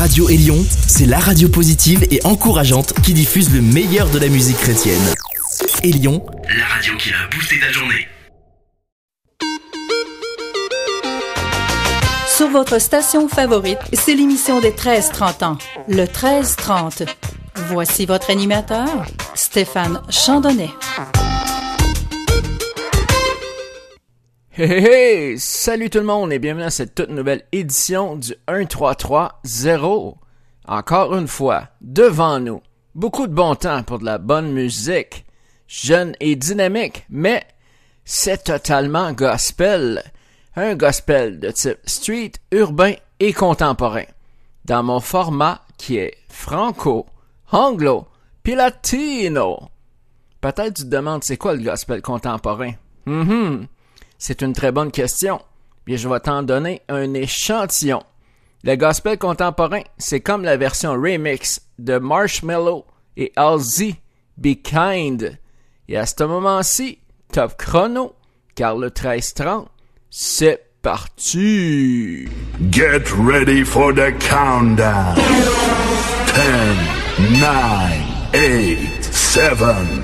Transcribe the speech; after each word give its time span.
Radio 0.00 0.30
Élion, 0.30 0.64
c'est 0.86 1.04
la 1.04 1.18
radio 1.18 1.50
positive 1.50 2.06
et 2.10 2.24
encourageante 2.24 2.94
qui 3.02 3.12
diffuse 3.12 3.52
le 3.52 3.60
meilleur 3.60 4.08
de 4.08 4.18
la 4.18 4.28
musique 4.28 4.56
chrétienne. 4.56 4.98
Élion, 5.82 6.24
la 6.58 6.64
radio 6.64 6.96
qui 6.96 7.10
a 7.10 7.28
boosté 7.30 7.60
ta 7.60 7.70
journée. 7.70 8.08
Sur 12.26 12.48
votre 12.48 12.80
station 12.80 13.28
favorite, 13.28 13.76
c'est 13.92 14.14
l'émission 14.14 14.62
des 14.62 14.70
13-30 14.70 15.44
ans, 15.44 15.58
le 15.86 16.04
13-30. 16.04 17.06
Voici 17.68 18.06
votre 18.06 18.30
animateur, 18.30 19.04
Stéphane 19.34 20.00
Chandonnet. 20.08 20.70
Salut 25.38 25.88
tout 25.88 26.00
le 26.00 26.04
monde 26.04 26.34
et 26.34 26.38
bienvenue 26.38 26.64
à 26.64 26.70
cette 26.70 26.94
toute 26.94 27.08
nouvelle 27.08 27.44
édition 27.50 28.16
du 28.16 28.34
1330. 28.46 30.16
Encore 30.66 31.14
une 31.16 31.28
fois, 31.28 31.68
devant 31.80 32.38
nous, 32.40 32.60
beaucoup 32.94 33.26
de 33.26 33.32
bon 33.32 33.54
temps 33.54 33.82
pour 33.82 34.00
de 34.00 34.04
la 34.04 34.18
bonne 34.18 34.52
musique, 34.52 35.24
jeune 35.66 36.14
et 36.20 36.36
dynamique, 36.36 37.06
mais 37.08 37.46
c'est 38.04 38.44
totalement 38.44 39.14
gospel. 39.14 40.02
Un 40.54 40.74
gospel 40.74 41.40
de 41.40 41.50
type 41.52 41.78
street, 41.86 42.32
urbain 42.52 42.92
et 43.18 43.32
contemporain. 43.32 44.04
Dans 44.66 44.82
mon 44.82 45.00
format 45.00 45.62
qui 45.78 45.96
est 45.96 46.18
franco, 46.28 47.06
anglo, 47.50 48.08
puis 48.42 48.56
latino. 48.56 49.70
Peut-être 50.42 50.74
tu 50.74 50.82
te 50.82 50.88
demandes 50.88 51.24
c'est 51.24 51.38
quoi 51.38 51.54
le 51.54 51.62
gospel 51.62 52.02
contemporain? 52.02 52.72
Mhm. 53.06 53.66
C'est 54.20 54.42
une 54.42 54.52
très 54.52 54.70
bonne 54.70 54.92
question. 54.92 55.40
Bien, 55.86 55.96
je 55.96 56.06
vais 56.06 56.20
t'en 56.20 56.42
donner 56.42 56.82
un 56.90 57.14
échantillon. 57.14 58.02
Le 58.62 58.76
gospel 58.76 59.16
contemporain, 59.16 59.80
c'est 59.96 60.20
comme 60.20 60.44
la 60.44 60.58
version 60.58 60.92
remix 60.92 61.62
de 61.78 61.96
Marshmello 61.96 62.84
et 63.16 63.32
Halsey, 63.34 63.94
Be 64.36 64.56
Kind. 64.62 65.38
Et 65.88 65.96
à 65.96 66.04
ce 66.04 66.22
moment-ci, 66.22 66.98
top 67.32 67.56
chrono, 67.56 68.12
car 68.54 68.76
le 68.76 68.90
13-30, 68.90 69.68
c'est 70.10 70.66
parti! 70.82 72.28
Get 72.70 73.10
ready 73.16 73.64
for 73.64 73.94
the 73.94 74.12
countdown. 74.20 75.14
10, 76.26 77.40
9, 77.40 77.54
8, 78.34 79.02
7, 79.02 79.54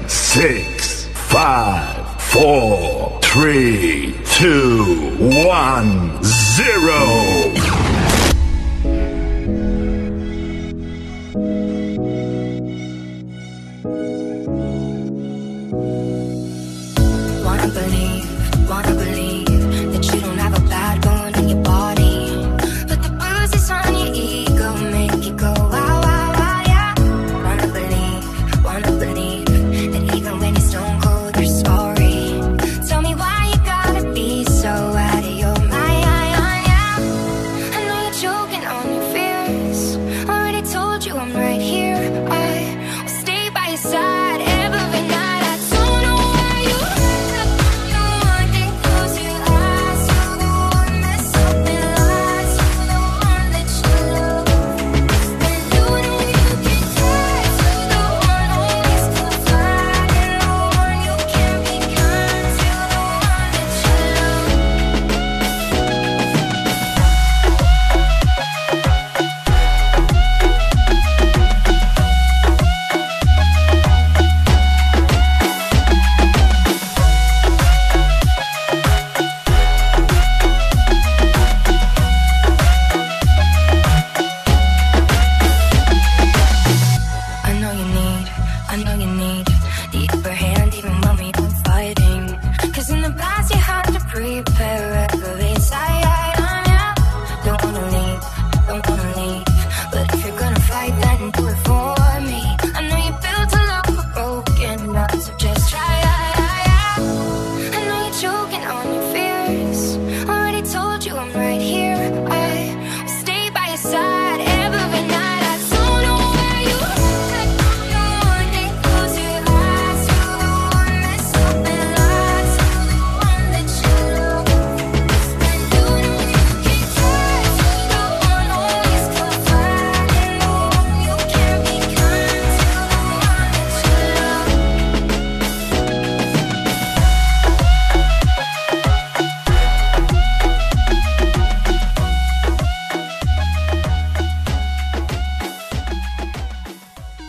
6, 0.08 1.08
5, 1.28 2.06
4, 2.33 3.16
Three, 3.37 4.15
two, 4.25 5.15
one, 5.47 6.23
zero. 6.25 7.66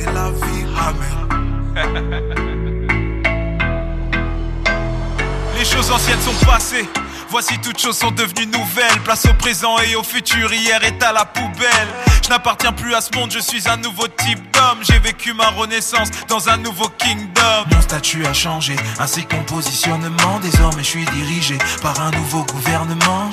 Les 5.58 5.64
choses 5.64 5.90
anciennes 5.90 6.20
sont 6.22 6.46
passées. 6.46 6.88
Voici 7.28 7.58
toutes 7.58 7.78
choses 7.78 7.98
sont 7.98 8.10
devenues 8.10 8.46
nouvelles. 8.46 9.00
Place 9.04 9.26
au 9.26 9.34
présent 9.34 9.78
et 9.78 9.94
au 9.94 10.02
futur. 10.02 10.52
Hier 10.52 10.82
est 10.82 11.00
à 11.02 11.12
la 11.12 11.24
poubelle. 11.24 11.88
Je 12.24 12.28
n'appartiens 12.28 12.72
plus 12.72 12.94
à 12.94 13.00
ce 13.00 13.16
monde. 13.16 13.30
Je 13.30 13.38
suis 13.38 13.68
un 13.68 13.76
nouveau 13.76 14.08
type 14.08 14.40
d'homme. 14.52 14.78
J'ai 14.82 14.98
vécu 14.98 15.32
ma 15.32 15.48
renaissance 15.50 16.08
dans 16.28 16.48
un 16.48 16.56
nouveau 16.56 16.88
kingdom. 16.98 17.66
Mon 17.70 17.82
statut 17.82 18.26
a 18.26 18.32
changé, 18.32 18.74
ainsi 18.98 19.26
que 19.26 19.36
mon 19.36 19.44
positionnement. 19.44 20.40
Désormais, 20.40 20.82
je 20.82 20.88
suis 20.88 21.04
dirigé 21.04 21.58
par 21.82 22.00
un 22.00 22.10
nouveau 22.10 22.44
gouvernement. 22.44 23.30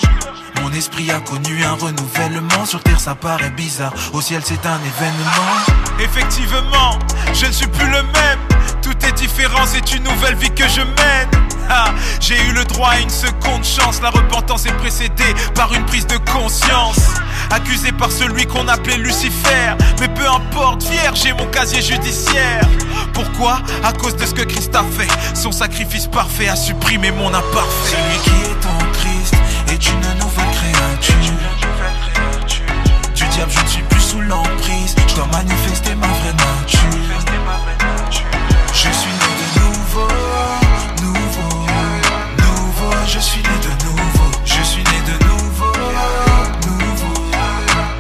Mon 0.67 0.73
esprit 0.73 1.09
a 1.11 1.21
connu 1.21 1.63
un 1.63 1.75
renouvellement. 1.75 2.65
Sur 2.65 2.83
terre, 2.83 2.99
ça 2.99 3.15
paraît 3.15 3.51
bizarre. 3.51 3.93
Au 4.11 4.19
ciel, 4.19 4.41
c'est 4.43 4.65
un 4.65 4.79
événement. 4.79 5.55
Effectivement, 5.97 6.99
je 7.33 7.45
ne 7.45 7.51
suis 7.53 7.67
plus 7.67 7.85
le 7.85 8.03
même. 8.03 8.39
Tout 8.81 8.93
est 9.05 9.13
différent, 9.13 9.65
c'est 9.65 9.81
J'ai 12.19 12.35
eu 12.49 12.51
le 12.51 12.65
droit 12.65 12.89
à 12.89 12.99
une 12.99 13.09
seconde 13.09 13.63
chance. 13.63 14.01
La 14.01 14.09
repentance 14.09 14.65
est 14.65 14.73
précédée 14.73 15.33
par 15.55 15.73
une 15.73 15.85
prise 15.85 16.05
de 16.05 16.17
conscience. 16.17 16.99
Accusé 17.49 17.93
par 17.93 18.11
celui 18.11 18.45
qu'on 18.45 18.67
appelait 18.67 18.97
Lucifer. 18.97 19.71
Mais 20.01 20.09
peu 20.09 20.27
importe, 20.27 20.83
fier, 20.83 21.15
j'ai 21.15 21.31
mon 21.31 21.45
casier 21.45 21.81
judiciaire. 21.81 22.67
Pourquoi? 23.13 23.61
À 23.85 23.93
cause 23.93 24.17
de 24.17 24.25
ce 24.25 24.33
que 24.33 24.43
Christ 24.43 24.75
a 24.75 24.83
fait. 24.83 25.07
Son 25.33 25.53
sacrifice 25.53 26.07
parfait 26.07 26.49
a 26.49 26.57
supprimé 26.57 27.11
mon 27.11 27.33
imparfait. 27.33 27.95
Celui 27.95 28.19
qui 28.23 28.51
est 28.51 28.65
en 28.65 28.91
Christ 28.91 29.35
est 29.69 29.87
une 29.87 30.21
Du 33.15 33.25
diable, 33.27 33.51
je 33.51 33.59
ne 33.61 33.67
suis 33.67 33.83
plus 33.83 34.01
sous 34.01 34.21
l'emprise. 34.21 34.95
Je 35.07 35.15
dois 35.15 35.27
manifester 35.27 35.95
ma 35.95 36.07
vraie 36.07 36.33
nature. 36.33 36.79
Je 38.73 38.89
suis 38.89 39.11
né 39.11 39.29
de 39.41 39.59
nouveau, 39.59 40.07
nouveau, 41.01 41.65
nouveau. 42.37 42.91
Je 43.07 43.19
suis 43.19 43.41
né 43.41 43.57
de 43.61 43.69
nouveau. 43.85 44.31
Je 44.45 44.61
suis 44.63 44.83
né 44.83 45.01
de 45.05 45.17
nouveau, 45.25 45.73
nouveau, 46.67 47.13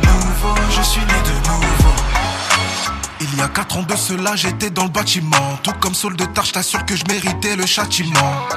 nouveau. 0.03 0.55
Je 0.71 0.81
suis 0.81 1.01
né 1.01 1.19
de 1.25 1.49
nouveau. 1.49 1.95
Il 3.21 3.35
y 3.37 3.41
a 3.41 3.47
quatre 3.47 3.77
ans 3.77 3.83
de 3.83 3.95
cela, 3.95 4.35
j'étais 4.35 4.69
dans 4.69 4.83
le 4.83 4.89
bâtiment. 4.89 5.59
Tout 5.63 5.73
comme 5.79 5.93
Saul 5.93 6.15
de 6.15 6.25
Tarche, 6.25 6.51
t'assure 6.51 6.85
que 6.85 6.95
je 6.95 7.03
méritais 7.07 7.55
le 7.55 7.65
châtiment. 7.65 8.47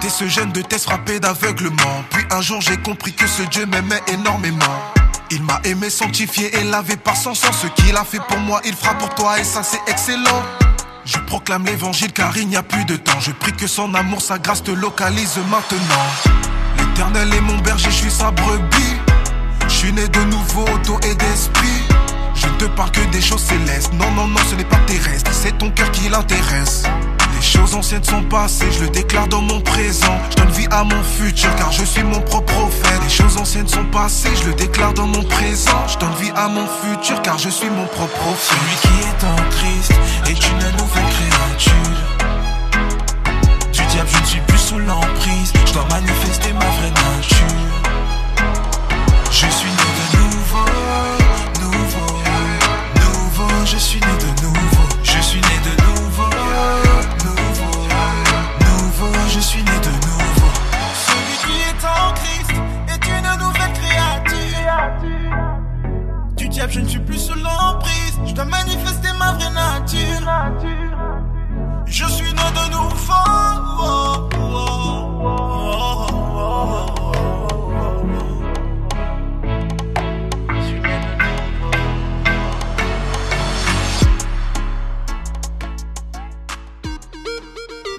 J'étais 0.00 0.14
ce 0.14 0.28
jeune 0.28 0.52
de 0.52 0.62
test 0.62 0.84
frappé 0.84 1.18
d'aveuglement. 1.18 2.04
Puis 2.10 2.22
un 2.30 2.40
jour, 2.40 2.60
j'ai 2.60 2.76
compris 2.76 3.12
que 3.12 3.26
ce 3.26 3.42
Dieu 3.42 3.66
m'aimait 3.66 4.00
énormément. 4.06 4.78
Il 5.32 5.42
m'a 5.42 5.60
aimé, 5.64 5.90
sanctifié 5.90 6.56
et 6.56 6.62
lavé 6.62 6.96
par 6.96 7.16
son 7.16 7.34
sang. 7.34 7.50
Ce 7.52 7.66
qu'il 7.66 7.96
a 7.96 8.04
fait 8.04 8.20
pour 8.28 8.38
moi, 8.38 8.60
il 8.64 8.74
fera 8.74 8.94
pour 8.94 9.12
toi 9.16 9.40
et 9.40 9.44
ça, 9.44 9.64
c'est 9.64 9.80
excellent. 9.88 10.44
Je 11.04 11.18
proclame 11.26 11.64
l'évangile 11.64 12.12
car 12.12 12.36
il 12.36 12.46
n'y 12.46 12.56
a 12.56 12.62
plus 12.62 12.84
de 12.84 12.94
temps. 12.94 13.18
Je 13.18 13.32
prie 13.32 13.52
que 13.52 13.66
son 13.66 13.92
amour, 13.94 14.22
sa 14.22 14.38
grâce 14.38 14.62
te 14.62 14.70
localise 14.70 15.36
maintenant. 15.50 16.06
L'éternel 16.78 17.34
est 17.34 17.40
mon 17.40 17.58
berger, 17.58 17.90
je 17.90 17.96
suis 17.96 18.10
sa 18.12 18.30
brebis. 18.30 18.96
Je 19.66 19.74
suis 19.74 19.92
né 19.92 20.06
de 20.06 20.20
nouveau 20.20 20.66
d'eau 20.86 21.00
et 21.02 21.14
d'esprit. 21.16 21.82
Je 22.36 22.46
ne 22.46 22.52
te 22.52 22.64
parle 22.66 22.92
que 22.92 23.00
des 23.10 23.20
choses 23.20 23.42
célestes. 23.42 23.92
Non, 23.94 24.12
non, 24.12 24.28
non, 24.28 24.40
ce 24.48 24.54
n'est 24.54 24.64
pas 24.64 24.78
terrestre. 24.86 25.32
C'est 25.32 25.58
ton 25.58 25.72
cœur 25.72 25.90
qui 25.90 26.08
l'intéresse. 26.08 26.84
Les 27.38 27.44
choses 27.44 27.74
anciennes 27.76 28.02
sont 28.02 28.24
passées, 28.24 28.66
je 28.72 28.80
le 28.80 28.90
déclare 28.90 29.28
dans 29.28 29.40
mon 29.42 29.60
présent. 29.60 30.18
Je 30.30 30.36
donne 30.36 30.50
vie 30.50 30.66
à 30.72 30.82
mon 30.82 31.02
futur 31.04 31.54
car 31.54 31.70
je 31.70 31.84
suis 31.84 32.02
mon 32.02 32.20
propre 32.20 32.52
prophète. 32.52 33.00
Les 33.04 33.08
choses 33.08 33.36
anciennes 33.36 33.68
sont 33.68 33.84
passées, 33.86 34.30
je 34.42 34.48
le 34.48 34.54
déclare 34.54 34.92
dans 34.92 35.06
mon 35.06 35.22
présent. 35.22 35.86
Je 35.86 35.98
donne 35.98 36.14
vie 36.20 36.32
à 36.34 36.48
mon 36.48 36.66
futur 36.66 37.22
car 37.22 37.38
je 37.38 37.48
suis 37.48 37.70
mon 37.70 37.86
propre 37.86 38.12
prophète. 38.16 38.58
Celui 38.58 38.76
qui 38.82 38.88
est 39.06 39.24
en 39.24 39.36
Christ 39.50 39.92
est 40.26 40.48
une 40.50 40.58
nouvelle 40.78 41.04
créature. 41.14 41.72
Du 43.72 43.86
diable, 43.86 44.08
je 44.12 44.18
ne 44.18 44.26
suis 44.26 44.40
plus 44.40 44.58
sous 44.58 44.78
l'emprise. 44.80 45.52
Je 45.64 45.72
dois 45.72 45.86
manifester 45.90 46.52
ma 46.54 46.66
vraie 46.66 46.90
nature. 46.90 47.46
Je 49.30 49.46
suis 49.46 49.70
né 49.70 49.76
de 49.76 50.18
nouveau, 50.18 50.66
nouveau, 51.60 52.18
nouveau. 52.96 53.64
Je 53.64 53.76
suis 53.76 54.00
né 54.00 54.06
de 54.06 54.42
nouveau. 54.42 54.88
Je 55.04 55.20
suis 55.20 55.40
né 55.40 55.46
de 55.64 55.70
nouveau, 55.82 55.88
nouveau, 55.88 55.97
suis 59.48 59.62
né 59.62 59.78
de 59.82 59.92
nouveau. 60.06 60.52
Celui 61.06 61.36
qui 61.44 61.54
est 61.70 61.82
en 61.86 62.12
Christ 62.20 62.52
est 62.92 63.04
une 63.16 63.30
nouvelle 63.42 63.74
créature. 63.80 64.78
Du 66.36 66.48
diable, 66.48 66.72
je 66.72 66.80
ne 66.80 66.88
suis 66.88 67.00
plus 67.00 67.18
sous 67.18 67.34
l'emprise. 67.34 68.18
Je 68.26 68.34
dois 68.34 68.44
manifester 68.44 69.08
ma 69.18 69.32
vraie 69.32 69.50
nature. 69.50 70.26
Je 71.86 72.04
suis 72.04 72.32
né 72.32 72.46
de 72.58 72.64
nouveau. 72.72 72.88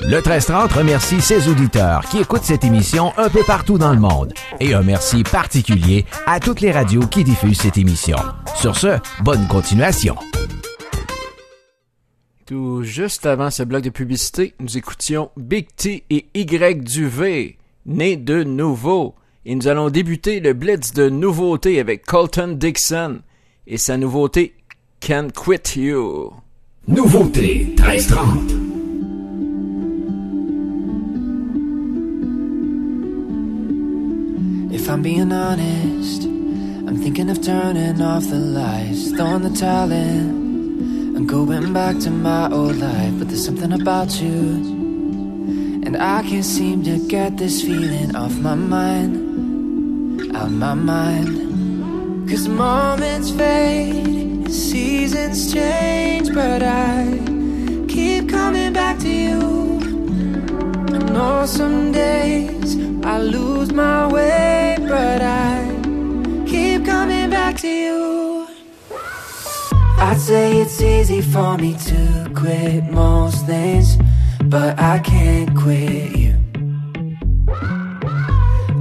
Le 0.01 0.15
1330 0.15 0.71
remercie 0.71 1.19
ses 1.19 1.49
auditeurs 1.49 2.01
qui 2.09 2.19
écoutent 2.19 2.43
cette 2.43 2.63
émission 2.63 3.11
un 3.17 3.29
peu 3.29 3.43
partout 3.45 3.77
dans 3.77 3.93
le 3.93 3.99
monde. 3.99 4.33
Et 4.59 4.73
un 4.73 4.81
merci 4.81 5.23
particulier 5.23 6.05
à 6.25 6.39
toutes 6.39 6.61
les 6.61 6.71
radios 6.71 7.05
qui 7.07 7.23
diffusent 7.23 7.59
cette 7.59 7.77
émission. 7.77 8.17
Sur 8.55 8.77
ce, 8.77 8.97
bonne 9.23 9.45
continuation. 9.47 10.15
Tout 12.45 12.81
juste 12.83 13.25
avant 13.25 13.51
ce 13.51 13.63
bloc 13.63 13.83
de 13.83 13.89
publicité, 13.89 14.55
nous 14.59 14.77
écoutions 14.77 15.31
Big 15.35 15.67
T 15.75 16.05
et 16.09 16.27
Y 16.33 16.81
Duvet, 16.81 17.57
nés 17.85 18.15
de 18.15 18.43
nouveau. 18.43 19.15
Et 19.45 19.53
nous 19.53 19.67
allons 19.67 19.89
débuter 19.89 20.39
le 20.39 20.53
blitz 20.53 20.93
de 20.93 21.09
nouveautés 21.09 21.79
avec 21.79 22.05
Colton 22.05 22.55
Dixon 22.57 23.19
et 23.67 23.77
sa 23.77 23.97
nouveauté 23.97 24.55
Can't 25.01 25.31
Quit 25.33 25.79
You. 25.79 26.33
Nouveauté 26.87 27.75
1330. 27.77 28.68
I'm 34.89 35.03
being 35.03 35.31
honest, 35.31 36.23
I'm 36.23 36.97
thinking 36.97 37.29
of 37.29 37.43
turning 37.43 38.01
off 38.01 38.23
the 38.23 38.39
lights, 38.39 39.11
throwing 39.11 39.43
the 39.43 39.51
towel 39.51 39.91
in, 39.91 41.15
and 41.15 41.29
going 41.29 41.71
back 41.73 41.99
to 41.99 42.09
my 42.09 42.49
old 42.51 42.77
life. 42.77 43.13
But 43.19 43.27
there's 43.27 43.45
something 43.45 43.71
about 43.71 44.19
you, 44.19 45.83
and 45.85 45.95
I 45.95 46.23
can't 46.23 46.43
seem 46.43 46.83
to 46.85 46.97
get 47.07 47.37
this 47.37 47.61
feeling 47.61 48.15
off 48.15 48.35
my 48.39 48.55
mind, 48.55 50.35
out 50.35 50.49
my 50.49 50.73
mind. 50.73 52.27
Cause 52.27 52.47
moments 52.47 53.29
fade, 53.29 54.51
seasons 54.51 55.53
change, 55.53 56.33
but 56.33 56.63
I 56.63 57.05
keep 57.87 58.27
coming 58.27 58.73
back 58.73 58.97
to 59.01 59.07
you. 59.07 59.39
I 60.95 60.97
know 61.13 61.45
some 61.45 61.91
days 61.91 62.88
I 63.03 63.19
lose 63.21 63.71
my 63.71 64.07
way, 64.11 64.75
but 64.79 65.21
I 65.21 65.63
keep 66.45 66.85
coming 66.85 67.29
back 67.29 67.57
to 67.57 67.67
you. 67.67 68.47
I'd 69.97 70.19
say 70.19 70.57
it's 70.57 70.81
easy 70.81 71.21
for 71.21 71.57
me 71.57 71.75
to 71.75 72.31
quit 72.35 72.83
most 72.85 73.45
things, 73.45 73.97
but 74.45 74.79
I 74.79 74.99
can't 74.99 75.55
quit 75.57 76.17
you. 76.17 76.35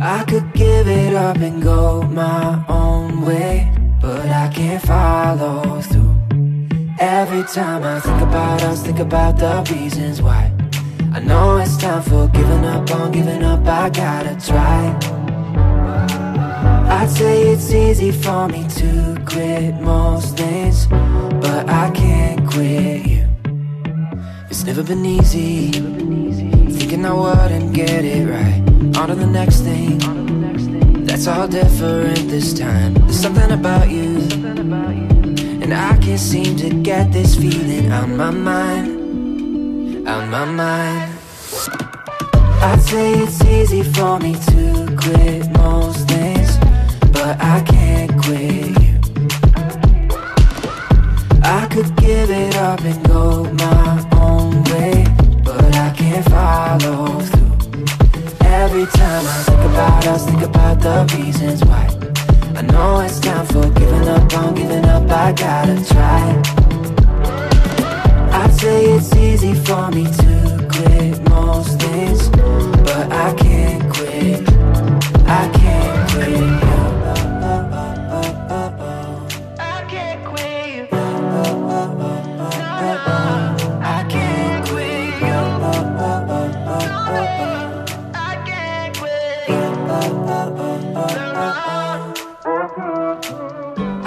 I 0.01 0.25
could 0.29 0.53
give 0.53 0.89
it 0.89 1.15
up 1.15 1.39
and 1.39 1.63
go 1.63 2.03
my 2.03 2.65
own 2.69 3.23
way, 3.23 3.73
but 4.01 4.27
I 4.27 4.49
can't 4.49 4.83
follow 4.83 5.81
through. 5.81 6.17
Every 6.99 7.45
time 7.45 7.85
I 7.85 8.01
think 8.01 8.21
about 8.23 8.63
us, 8.63 8.83
think 8.83 8.99
about 8.99 9.39
the 9.39 9.75
reasons 9.75 10.21
why. 10.21 10.58
I 11.19 11.21
know 11.21 11.57
it's 11.57 11.77
time 11.77 12.01
for 12.03 12.29
giving 12.29 12.65
up 12.65 12.89
on 12.93 13.11
giving 13.11 13.43
up, 13.43 13.67
I 13.67 13.91
gotta 13.91 14.37
try. 14.39 14.97
I'd 16.89 17.11
say 17.11 17.43
it's 17.49 17.73
easy 17.73 18.13
for 18.13 18.47
me 18.47 18.65
to 18.77 19.21
quit 19.27 19.75
most 19.81 20.37
things, 20.37 20.87
but 20.87 21.69
I 21.69 21.91
can't 21.91 22.49
quit 22.49 23.05
you. 23.05 23.27
It's 24.49 24.63
never 24.63 24.85
been 24.85 25.05
easy, 25.05 25.73
thinking 26.79 27.05
I 27.05 27.13
wouldn't 27.13 27.75
get 27.75 28.05
it 28.05 28.25
right. 28.31 28.63
On 28.97 29.09
to 29.09 29.17
the 29.17 29.27
next 29.27 29.63
thing, 29.63 29.99
that's 31.05 31.27
all 31.27 31.49
different 31.49 32.29
this 32.29 32.55
time. 32.55 32.95
There's 32.95 33.19
something 33.19 33.51
about 33.51 33.91
you, 33.91 34.19
and 35.63 35.75
I 35.75 35.97
can't 35.97 36.21
seem 36.21 36.57
to 36.59 36.71
get 36.71 37.11
this 37.11 37.35
feeling 37.35 37.91
out 37.91 38.09
my 38.09 38.31
mind, 38.31 38.98
out 40.09 40.27
my 40.29 40.45
mind. 40.47 41.19
I'd 42.63 42.81
say 42.81 43.13
it's 43.13 43.45
easy 43.45 43.83
for 43.83 44.19
me 44.19 44.33
to 44.51 44.97
quit 44.97 45.47
most 45.59 46.09
things, 46.09 46.57
but 47.13 47.37
I 47.41 47.61
can't 47.61 48.11
quit 48.23 48.73
you. 48.83 48.95
I 51.43 51.69
could 51.71 51.95
give 51.97 52.31
it 52.31 52.57
up 52.57 52.81
and 52.81 53.07
go 53.07 53.45
my 53.53 54.09
own 54.25 54.65
way, 54.71 55.05
but 55.45 55.77
I 55.77 55.91
can't 55.95 56.25
follow 56.31 57.21
through. 57.21 57.53
Every 58.47 58.87
time 58.87 59.25
I 59.27 59.39
think 59.47 59.63
about 59.73 60.07
us, 60.07 60.25
think 60.25 60.43
about 60.43 60.81
the 60.81 60.97
reasons 61.17 61.63
why. 61.65 61.87
I 62.57 62.63
know 62.63 63.01
it's 63.01 63.21
time 63.21 63.47
for 63.47 63.69
giving 63.79 64.09
up 64.09 64.33
on 64.39 64.55
giving 64.55 64.87
up, 64.87 65.11
I 65.11 65.33
gotta 65.33 65.77
try. 65.85 66.68
Say 68.59 68.87
it's 68.87 69.15
easy 69.15 69.55
for 69.55 69.89
me 69.93 70.03
to 70.05 70.69
quit 70.69 71.29
most 71.31 71.81
things, 71.81 72.29
but 72.29 73.13
I 73.13 73.33
can't 73.35 73.95
quit. 73.95 74.49
I 75.29 75.49
can't 75.55 76.11
quit 76.11 76.78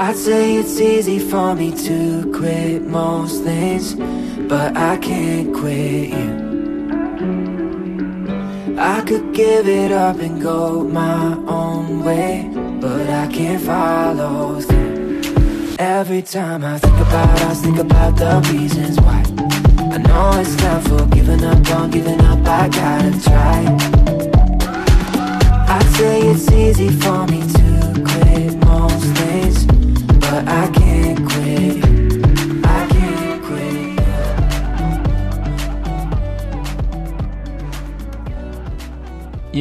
I'd 0.03 0.17
say 0.17 0.55
it's 0.55 0.79
easy 0.81 1.19
for 1.19 1.53
me 1.53 1.69
to 1.85 2.31
quit 2.33 2.81
most 2.81 3.43
things, 3.43 3.93
but 4.49 4.75
I 4.75 4.97
can't 4.97 5.53
quit 5.53 6.09
you. 6.09 6.31
I 8.79 9.01
could 9.01 9.31
give 9.31 9.67
it 9.67 9.91
up 9.91 10.17
and 10.17 10.41
go 10.41 10.83
my 10.85 11.35
own 11.45 12.03
way, 12.03 12.49
but 12.81 13.07
I 13.11 13.27
can't 13.27 13.61
follow 13.61 14.59
through. 14.59 15.21
Every 15.77 16.23
time 16.23 16.65
I 16.65 16.79
think 16.79 16.97
about 16.97 17.39
us, 17.43 17.61
think 17.61 17.77
about 17.77 18.15
the 18.17 18.41
reasons 18.51 18.99
why. 19.01 19.23
I 19.93 19.99
know 19.99 20.31
it's 20.41 20.55
time 20.55 20.81
for 20.81 21.05
giving 21.15 21.43
up, 21.43 21.69
on 21.75 21.91
giving 21.91 22.21
up, 22.21 22.39
I 22.47 22.69
gotta 22.69 23.11
try. 23.21 23.59
I'd 25.75 25.89
say 25.95 26.21
it's 26.21 26.51
easy 26.51 26.89
for 26.89 27.27
me 27.27 27.41
to 27.53 27.70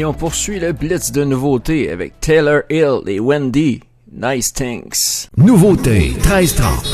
Et 0.01 0.05
on 0.07 0.15
poursuit 0.15 0.59
le 0.59 0.73
blitz 0.73 1.13
de 1.13 1.25
nouveautés 1.25 1.91
avec 1.91 2.19
Taylor 2.21 2.63
Hill 2.71 3.01
et 3.07 3.21
Wendy. 3.21 3.81
Nice 4.11 4.51
Things. 4.51 5.29
Nouveauté 5.37 6.15
1330. 6.25 6.87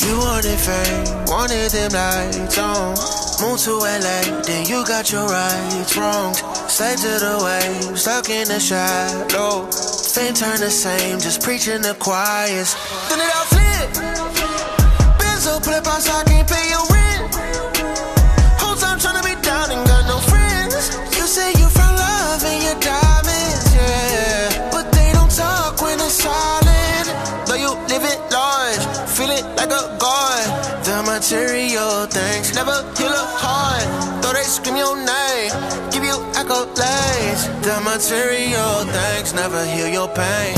You 0.00 1.01
wanted 1.32 1.70
them 1.70 1.92
lights 1.92 2.58
on. 2.58 2.92
Move 3.40 3.58
to 3.64 3.72
LA, 3.80 4.20
then 4.44 4.66
you 4.66 4.84
got 4.84 5.10
your 5.10 5.26
rights 5.26 5.96
wrong. 5.96 6.34
Slave 6.68 7.00
to 7.00 7.12
the 7.24 7.34
wave, 7.42 7.98
stuck 7.98 8.28
in 8.28 8.46
the 8.48 8.60
shadow. 8.60 9.64
Fame 10.14 10.34
turn 10.34 10.60
the 10.60 10.70
same, 10.70 11.18
just 11.18 11.42
preaching 11.42 11.80
the 11.80 11.94
choirs. 11.94 12.76
Then 13.08 13.20
it 13.24 13.32
all 13.36 13.48
flip. 13.52 13.88
Benzo 15.18 15.54
flip 15.64 15.84
I 15.86 16.22
can't 16.28 16.48
pay 16.48 16.68
your 16.68 16.91
never 32.64 32.82
heal 32.96 33.10
a 33.10 33.26
heart. 33.42 34.22
Though 34.22 34.32
they 34.32 34.44
scream 34.44 34.76
your 34.76 34.96
name, 34.96 35.50
give 35.90 36.04
you 36.04 36.16
accolades. 36.38 37.42
The 37.66 37.76
material 37.82 38.86
things 38.94 39.34
never 39.34 39.64
heal 39.66 39.88
your 39.88 40.08
pain. 40.08 40.54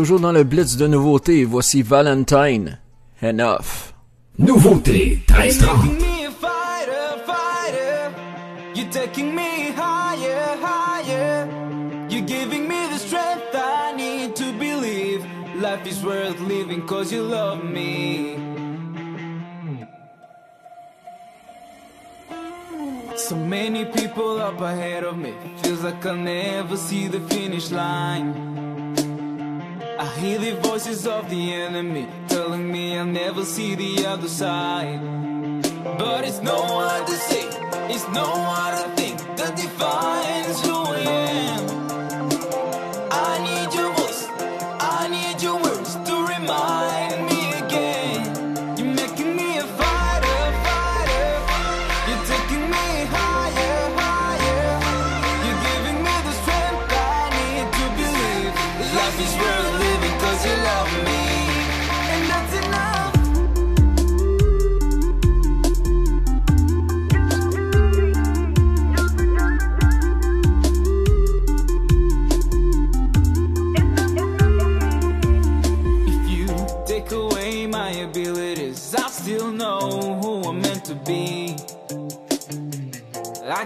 Toujours 0.00 0.18
dans 0.18 0.32
le 0.32 0.44
blitz 0.44 0.78
de 0.78 0.86
nouveautés, 0.86 1.44
voici 1.44 1.82
Valentine. 1.82 2.78
Enough. 3.20 3.92
Nouveauté 4.38 5.20
1330. 5.28 6.00
me 6.00 6.24
a 6.24 6.30
fighter, 6.30 7.18
fighter. 7.26 8.10
You're 8.74 8.88
taking 8.90 9.34
me 9.34 9.74
higher, 9.76 10.56
higher. 10.62 11.46
You're 12.08 12.24
giving 12.24 12.66
me 12.66 12.76
the 12.90 12.98
strength 12.98 13.54
I 13.54 13.92
need 13.94 14.34
to 14.36 14.50
believe 14.58 15.22
life 15.60 15.86
is 15.86 16.02
worth 16.02 16.40
living 16.40 16.86
cause 16.86 17.12
you 17.12 17.20
love 17.20 17.62
me. 17.62 18.38
So 23.16 23.36
many 23.36 23.84
people 23.84 24.40
up 24.40 24.62
ahead 24.62 25.04
of 25.04 25.18
me. 25.18 25.34
Feels 25.62 25.84
like 25.84 26.06
I'll 26.06 26.16
never 26.16 26.78
see 26.78 27.06
the 27.06 27.20
finish 27.28 27.70
line. 27.70 28.70
I 30.00 30.06
hear 30.18 30.38
the 30.38 30.52
voices 30.62 31.06
of 31.06 31.28
the 31.28 31.52
enemy 31.52 32.08
telling 32.26 32.72
me 32.72 32.96
I'll 32.96 33.04
never 33.04 33.44
see 33.44 33.74
the 33.74 34.06
other 34.06 34.28
side. 34.28 34.98
But 35.98 36.24
it's 36.24 36.40
no 36.40 36.56
hard 36.56 37.06
to 37.06 37.12
say, 37.12 37.46
it's 37.94 38.08
no 38.08 38.24
hard 38.24 38.82
to 38.82 38.90
think 38.96 39.18
that 39.36 39.54
defines 39.56 40.58
who 40.64 40.72
I 40.72 41.00
am. 41.00 41.49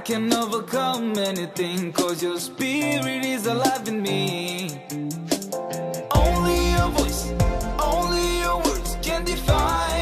Can 0.05 0.31
overcome 0.35 1.17
anything, 1.17 1.91
cause 1.91 2.23
your 2.23 2.39
spirit 2.39 3.25
is 3.25 3.47
alive 3.47 3.89
in 3.89 4.03
me. 4.03 4.71
Only 6.15 6.73
your 6.73 6.91
voice, 6.91 7.33
only 7.79 8.41
your 8.41 8.57
words 8.59 8.99
can 9.01 9.25
define 9.25 9.94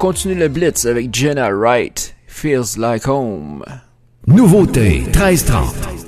continue 0.00 0.34
le 0.34 0.48
blitz 0.48 0.86
avec 0.86 1.14
Jenna 1.14 1.50
Wright, 1.50 2.14
Feels 2.26 2.78
Like 2.78 3.06
Home. 3.06 3.62
Nouveauté 4.26 5.00
1330. 5.00 6.06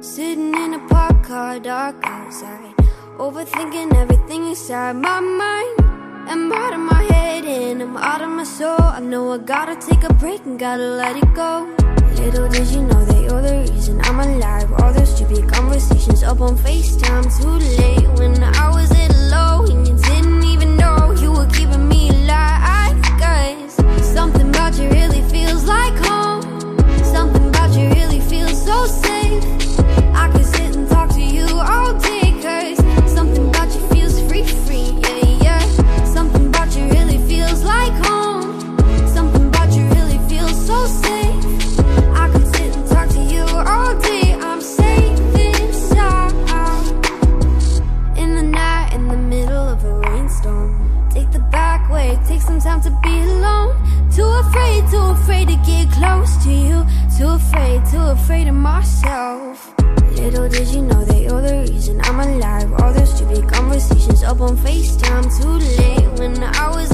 Sitting 0.00 0.54
in 0.54 0.74
a 0.74 0.88
park 0.88 1.22
car, 1.26 1.60
dark 1.60 1.96
outside. 2.06 2.74
Overthinking 3.18 3.94
everything 3.94 4.48
inside 4.48 4.96
my 4.96 5.20
mind. 5.20 5.84
I'm 6.30 6.50
out 6.50 6.72
of 6.72 6.80
my 6.80 7.02
head 7.12 7.44
and 7.44 7.82
I'm 7.82 7.96
out 7.98 8.22
of 8.22 8.30
my 8.30 8.44
soul. 8.44 8.80
I 8.80 9.00
know 9.00 9.34
I 9.34 9.38
gotta 9.38 9.76
take 9.76 10.02
a 10.02 10.14
break 10.14 10.46
and 10.46 10.58
gotta 10.58 10.82
let 10.82 11.18
it 11.18 11.34
go. 11.34 11.73
Little 12.16 12.48
did 12.48 12.68
you 12.68 12.82
know 12.82 13.04
that 13.04 13.22
you're 13.22 13.42
the 13.42 13.72
reason 13.72 14.00
I'm 14.04 14.20
alive. 14.20 14.72
All 14.80 14.92
those 14.92 15.14
stupid 15.14 15.48
conversations 15.52 16.22
up 16.22 16.40
on 16.40 16.56
FaceTime. 16.56 17.24
Too 17.40 17.58
late 17.82 18.08
when 18.18 18.42
I 18.42 18.70
was 18.70 18.93
afraid, 58.14 58.48
of 58.48 58.54
myself. 58.54 59.74
Little 60.12 60.48
did 60.48 60.68
you 60.68 60.82
know 60.82 61.04
that 61.04 61.20
you're 61.20 61.42
the 61.42 61.66
reason 61.68 62.00
I'm 62.04 62.20
alive. 62.20 62.72
All 62.80 62.92
those 62.92 63.12
stupid 63.14 63.48
conversations 63.48 64.22
up 64.22 64.40
on 64.40 64.56
FaceTime. 64.56 65.24
Too 65.38 65.56
late 65.82 66.18
when 66.18 66.42
I 66.42 66.68
was 66.76 66.93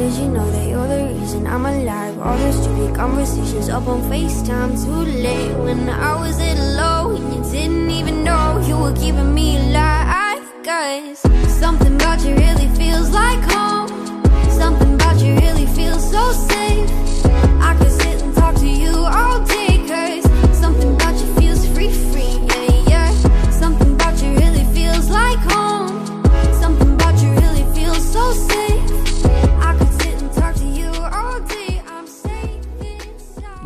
did 0.00 0.14
you 0.14 0.28
know 0.28 0.50
that 0.50 0.66
you're 0.66 0.88
the 0.88 1.12
reason 1.12 1.46
I'm 1.46 1.66
alive. 1.66 2.18
All 2.20 2.36
those 2.38 2.56
stupid 2.62 2.94
conversations 2.96 3.68
up 3.68 3.86
on 3.86 4.00
FaceTime. 4.10 4.72
Too 4.82 5.02
late 5.26 5.54
when 5.64 5.90
I 5.90 6.18
was 6.18 6.40
at 6.40 6.56
low 6.80 7.14
and 7.14 7.26
you 7.34 7.42
didn't 7.52 7.90
even 7.90 8.24
know 8.24 8.64
you 8.66 8.78
were 8.78 8.94
keeping 8.94 9.34
me 9.34 9.58
alive. 9.58 10.42
Guys, 10.64 11.18
something 11.62 11.94
about 11.96 12.24
you 12.24 12.34
really 12.34 12.68
feels 12.80 13.10
like 13.10 13.42
home. 13.52 13.88
Something 14.62 14.94
about 14.94 15.20
you 15.20 15.34
really 15.34 15.66
feels 15.66 16.02
so 16.10 16.32
safe. 16.32 17.09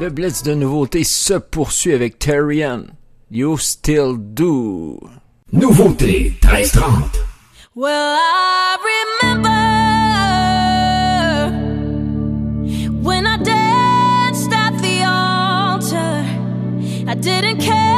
Le 0.05 0.11
blitz 0.11 0.43
de 0.43 0.53
nouveautés 0.53 1.03
se 1.03 1.33
poursuit 1.33 1.95
avec 1.95 2.19
Terrian. 2.19 2.83
You 3.31 3.57
Still 3.57 4.19
Do. 4.19 5.01
Nouveauté 5.51 6.35
1330. 6.43 7.17
Well, 7.75 8.19
I 8.21 8.77
remember 9.23 9.49
when 13.03 13.27
I 13.27 13.39
danced 13.39 14.53
at 14.53 14.77
the 14.83 15.05
altar. 15.07 16.27
I 17.09 17.15
didn't 17.15 17.63
care 17.63 17.94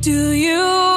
Do 0.00 0.32
you 0.32 0.89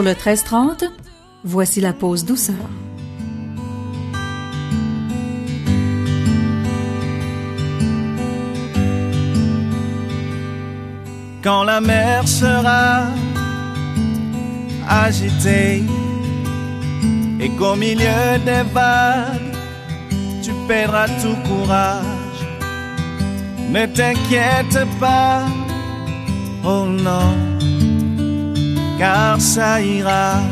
sur 0.00 0.06
le 0.06 0.14
1330, 0.14 0.84
voici 1.44 1.80
la 1.80 1.92
pause 1.92 2.24
douceur. 2.24 2.56
quand 11.42 11.64
la 11.64 11.80
mer 11.80 12.28
sera 12.28 13.06
agitée 14.86 15.82
et 17.40 17.48
qu'au 17.58 17.74
milieu 17.76 18.38
des 18.44 18.64
vagues 18.74 19.54
tu 20.42 20.50
perdras 20.68 21.08
tout 21.22 21.36
courage. 21.48 22.40
Ne 23.70 23.86
t'inquiète 23.86 24.86
pas, 24.98 25.44
oh 26.62 26.84
non, 26.86 27.49
car 29.00 29.40
ça 29.40 29.80
ira. 29.80 30.42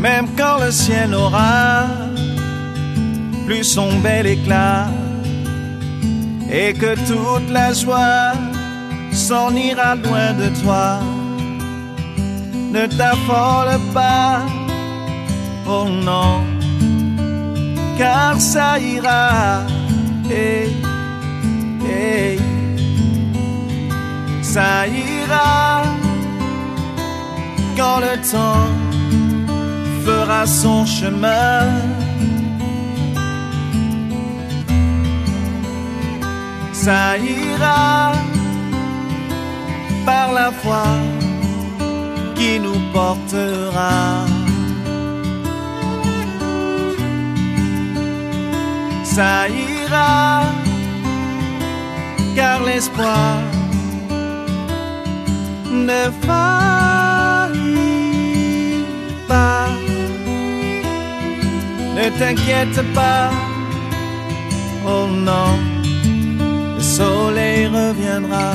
Même 0.00 0.26
quand 0.36 0.58
le 0.64 0.72
ciel 0.72 1.14
aura 1.14 1.86
plus 3.46 3.62
son 3.62 3.90
bel 4.00 4.26
éclat 4.26 4.88
et 6.50 6.72
que 6.72 6.92
toute 7.10 7.48
la 7.50 7.72
joie 7.72 8.32
s'en 9.12 9.54
ira 9.54 9.94
loin 9.94 10.32
de 10.32 10.48
toi. 10.60 10.98
Ne 12.74 12.86
t'affole 12.98 13.78
pas, 13.94 14.42
oh 15.66 15.86
non, 15.88 16.42
car 17.96 18.40
ça 18.40 18.78
ira, 18.78 19.62
hey, 20.28 20.68
hey, 21.88 22.47
ça 24.54 24.86
ira 24.86 25.82
quand 27.76 28.00
le 28.06 28.14
temps 28.32 28.68
fera 30.04 30.46
son 30.46 30.86
chemin. 30.86 31.64
ça 36.72 37.18
ira 37.18 38.12
par 40.06 40.32
la 40.32 40.50
foi 40.60 40.86
qui 42.36 42.52
nous 42.64 42.80
portera. 42.94 44.24
Ça 49.14 49.48
ira 49.48 50.42
car 52.36 52.62
l'espoir 52.62 53.57
ne 55.70 56.10
faillit 56.26 57.64
pas. 59.26 59.68
Ne 61.96 62.08
t'inquiète 62.18 62.80
pas, 62.94 63.30
oh 64.86 65.06
non 65.08 65.78
le 66.78 66.84
soleil 66.84 67.66
reviendra. 67.66 68.52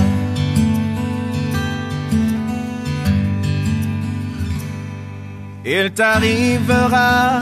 Il 5.65 5.91
t'arrivera 5.91 7.41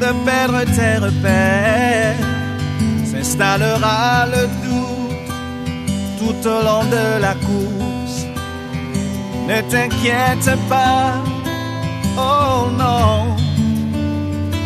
de 0.00 0.10
perdre 0.24 0.62
tes 0.76 0.96
repères, 1.06 2.16
s'installera 3.04 4.26
le 4.26 4.42
doute 4.64 4.90
tout 6.18 6.48
au 6.48 6.62
long 6.62 6.84
de 6.84 7.20
la 7.20 7.34
course. 7.34 7.89
Ne 9.50 9.60
t'inquiète 9.62 10.48
pas, 10.68 11.14
oh 12.16 12.68
non, 12.78 13.34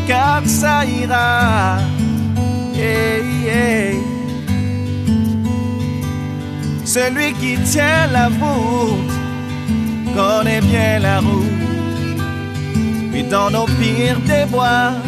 car 0.06 0.42
ça 0.44 0.84
ira. 0.84 1.78
Yeah, 2.74 3.22
yeah. 3.42 3.94
Celui 6.84 7.32
qui 7.40 7.56
tient 7.62 8.08
la 8.12 8.26
route 8.26 9.14
connaît 10.14 10.60
bien 10.60 10.98
la 10.98 11.20
route. 11.20 11.62
Puis 13.10 13.22
dans 13.22 13.48
nos 13.48 13.64
pires 13.80 14.20
déboires, 14.26 15.00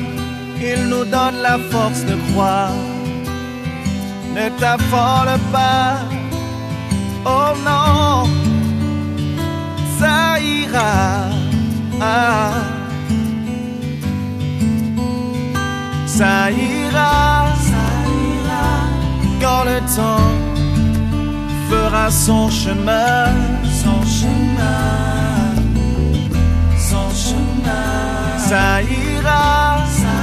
il 0.58 0.88
nous 0.88 1.04
donne 1.04 1.42
la 1.42 1.58
force 1.70 2.02
de 2.06 2.16
croire. 2.32 2.72
ne 4.34 4.48
t'affole 4.58 5.38
pas. 5.52 5.98
Oh 7.26 7.52
non, 7.62 8.24
ça 9.98 10.38
ira. 10.40 11.30
Ah. 12.00 12.52
Ça 16.06 16.50
ira, 16.50 17.46
ça 17.70 17.86
ira 18.32 18.68
quand 19.40 19.64
le 19.64 19.78
temps 19.96 20.32
fera 21.68 22.10
son 22.10 22.48
chemin, 22.50 23.26
son 23.82 24.00
chemin, 24.18 25.54
son 26.90 27.08
chemin. 27.24 28.38
Ça 28.38 28.82
ira, 28.82 29.84
ça 30.00 30.16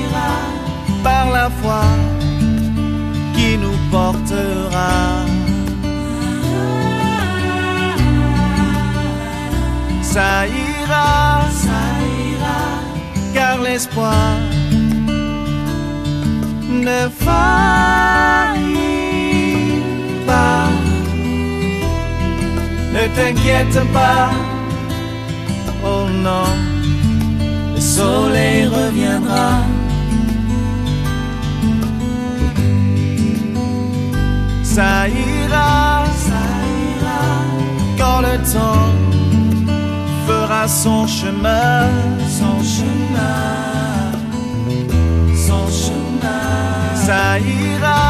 ira 0.00 0.30
par 1.02 1.30
la 1.30 1.48
foi 1.60 1.82
qui 3.34 3.56
nous 3.58 3.78
portera. 3.90 5.29
Ça 10.12 10.44
ira, 10.44 11.42
ça 11.64 11.82
ira, 12.30 12.62
car 13.32 13.60
l'espoir 13.60 14.34
ne 16.68 17.08
faillit 17.24 18.50
pas. 20.26 20.68
Ne 22.92 23.02
t'inquiète 23.14 23.80
pas, 23.92 24.30
oh 25.84 26.06
non, 26.26 26.50
le 27.76 27.80
soleil 27.80 28.66
reviendra. 28.66 29.62
Ça 34.64 35.06
ira, 35.06 36.04
ça 36.26 36.42
ira, 36.96 37.22
quand 37.96 38.20
le 38.22 38.36
temps 38.52 38.99
fera 40.30 40.68
son 40.68 41.06
chemin, 41.06 41.88
son 42.38 42.56
chemin, 42.74 44.12
son 45.46 45.64
chemin. 45.82 46.46
Ça 47.06 47.24
ira, 47.38 48.02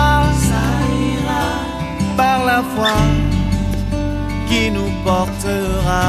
ça 0.49 0.65
ira, 1.13 1.45
par 2.21 2.39
la 2.51 2.61
foi 2.73 2.97
qui 4.49 4.63
nous 4.77 4.93
portera. 5.07 6.09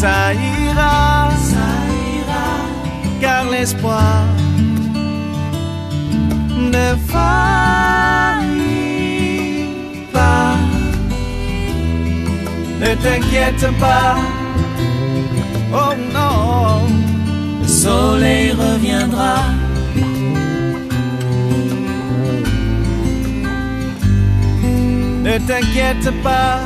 Ça 0.00 0.18
ira, 0.34 1.30
ça 1.50 1.68
ira, 2.16 2.48
car 3.22 3.42
l'espoir 3.52 4.18
ne 6.74 6.86
faillit 7.10 8.53
Ne 12.84 12.94
t'inquiète 12.96 13.66
pas, 13.80 14.16
oh 15.72 15.94
non, 16.12 16.86
le 17.62 17.66
soleil 17.66 18.52
reviendra. 18.52 19.36
Ne 25.22 25.38
t'inquiète 25.46 26.10
pas, 26.22 26.60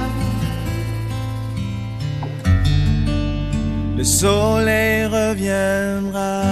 le 3.96 4.02
soleil 4.02 5.06
reviendra. 5.06 6.42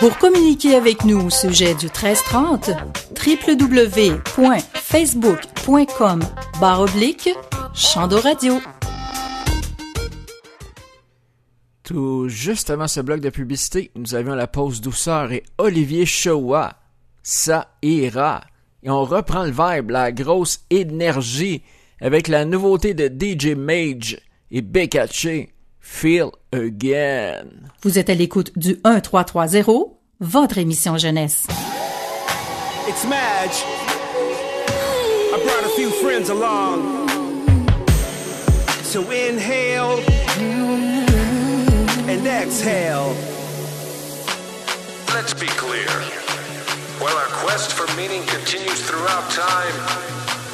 Pour 0.00 0.18
communiquer 0.18 0.74
avec 0.76 1.04
nous 1.04 1.26
au 1.26 1.30
sujet 1.30 1.74
du 1.74 1.86
1330, 1.86 2.70
www.facebook.com 3.26 6.20
barre 6.60 6.82
oblique 6.82 7.30
Chando 7.74 8.20
Radio. 8.20 8.60
Tout 11.82 12.28
juste 12.28 12.70
avant 12.70 12.86
ce 12.86 13.00
bloc 13.00 13.18
de 13.20 13.30
publicité, 13.30 13.90
nous 13.96 14.14
avions 14.14 14.36
la 14.36 14.46
pause 14.46 14.80
douceur 14.80 15.32
et 15.32 15.42
Olivier 15.58 16.06
Showa. 16.06 16.76
Ça 17.24 17.74
ira. 17.82 18.42
Et 18.84 18.90
on 18.90 19.02
reprend 19.02 19.42
le 19.42 19.50
vibe, 19.50 19.90
la 19.90 20.12
grosse 20.12 20.60
énergie, 20.70 21.64
avec 22.00 22.28
la 22.28 22.44
nouveauté 22.44 22.94
de 22.94 23.08
DJ 23.08 23.56
Mage 23.56 24.20
et 24.52 24.62
Bekache, 24.62 25.48
Feel 25.90 26.30
Again. 26.52 27.70
Vous 27.82 27.98
êtes 27.98 28.08
à 28.08 28.14
l'écoute 28.14 28.56
du 28.56 28.78
1330, 28.84 29.96
votre 30.20 30.58
émission 30.58 30.96
jeunesse. 30.96 31.48
It's 32.86 33.04
Madge. 33.04 33.64
I 35.34 35.42
brought 35.42 35.64
a 35.64 35.68
few 35.74 35.90
friends 35.90 36.30
along. 36.30 37.08
So 38.84 39.00
inhale 39.10 39.98
and 42.06 42.26
exhale. 42.28 43.12
Let's 45.14 45.34
be 45.34 45.46
clear. 45.46 45.88
While 47.00 47.16
our 47.16 47.30
quest 47.42 47.72
for 47.72 47.88
meaning 47.96 48.22
continues 48.26 48.82
throughout 48.82 49.28
time, 49.32 49.74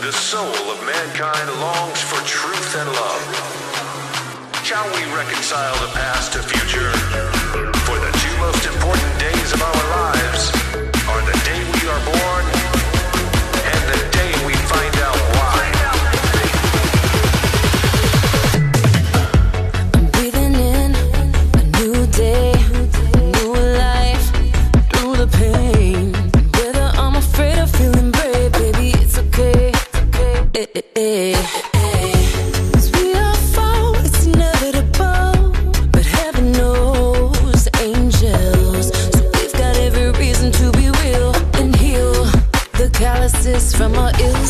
the 0.00 0.12
soul 0.12 0.70
of 0.70 0.82
mankind 0.86 1.50
longs 1.60 2.00
for 2.00 2.24
truth 2.24 2.76
and 2.78 2.88
love. 2.88 3.63
Shall 4.64 4.86
we 4.94 5.04
reconcile 5.12 5.74
the 5.86 5.92
past 5.92 6.32
to 6.32 6.38
future? 6.42 6.90
For 7.84 7.98
the 8.00 8.10
two 8.22 8.34
most 8.38 8.64
important 8.64 9.20
days 9.20 9.52
of 9.52 9.60
our 9.60 9.82
lives 10.00 10.48
are 11.06 11.20
the 11.20 11.36
day 11.44 11.60
we 11.74 11.82
are 11.86 12.02
born 12.08 12.44
and 13.72 13.82
the 13.92 14.00
day 14.16 14.32
we 14.46 14.54
find 14.72 14.96
out 15.04 15.20
why. 15.36 15.60
I'm 19.92 20.06
Breathing 20.12 20.54
in 20.54 20.94
a 21.60 21.64
new 21.78 22.06
day, 22.06 22.52
a 22.52 23.20
new 23.36 23.52
life 23.76 24.26
through 24.94 25.16
the 25.16 25.28
pain. 25.40 26.14
Whether 26.56 26.88
I'm 27.02 27.16
afraid 27.16 27.58
or 27.58 27.66
feeling 27.66 28.10
brave, 28.12 28.52
baby, 28.52 28.92
it's 28.96 29.18
okay. 29.18 29.72
Eh, 30.54 30.66
eh, 30.74 30.82
eh. 30.96 31.33
from 43.72 43.94
our 43.94 44.10
illusion. 44.20 44.43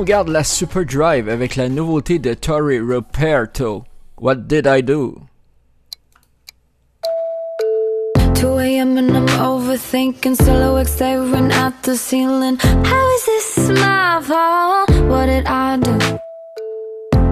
On 0.00 0.04
garde 0.04 0.28
la 0.28 0.44
Super 0.44 0.86
Drive 0.86 1.28
avec 1.28 1.56
la 1.56 1.68
nouveauté 1.68 2.18
de 2.18 2.32
Tori. 2.32 2.80
What 4.18 4.48
did 4.48 4.66
I 4.66 4.80
do? 4.80 5.26
2 8.32 8.58
a.m. 8.60 8.96
and 8.96 9.14
I'm 9.14 9.26
overthinking 9.26 10.36
silhouettes 10.36 11.02
at 11.02 11.82
the 11.82 11.96
ceiling. 11.98 12.56
How 12.56 13.14
is 13.14 13.26
this 13.26 13.68
my 13.78 14.22
fault? 14.22 14.90
What 15.06 15.26
did 15.26 15.46
I 15.46 15.76
do? 15.76 15.98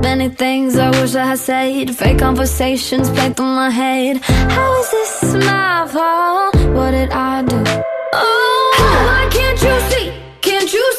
Many 0.03 0.29
things 0.29 0.77
I 0.77 0.91
wish 0.91 1.15
I 1.15 1.25
had 1.25 1.39
said. 1.39 1.97
Fake 1.97 2.19
conversations 2.19 3.09
played 3.09 3.35
through 3.35 3.47
my 3.47 3.71
head. 3.71 4.19
How 4.19 4.81
is 4.83 4.91
this 4.91 5.47
my 5.47 5.87
fault? 5.89 6.55
What 6.77 6.91
did 6.91 7.13
I 7.13 7.45
do? 7.45 7.65
Oh, 8.13 8.75
why 9.07 9.27
can't 9.33 9.63
you 9.63 9.81
see? 9.89 10.13
Can't 10.43 10.71
you 10.71 10.93
see 10.97 10.98